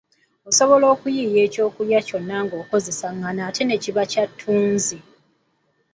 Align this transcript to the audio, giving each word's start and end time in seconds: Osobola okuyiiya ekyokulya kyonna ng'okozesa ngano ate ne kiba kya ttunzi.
Osobola 0.49 0.85
okuyiiya 0.93 1.39
ekyokulya 1.47 1.99
kyonna 2.07 2.37
ng'okozesa 2.45 3.07
ngano 3.17 3.41
ate 3.49 3.61
ne 3.65 3.77
kiba 3.83 4.03
kya 4.11 4.23
ttunzi. 4.29 4.97